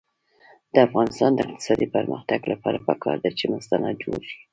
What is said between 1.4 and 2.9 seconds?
اقتصادي پرمختګ لپاره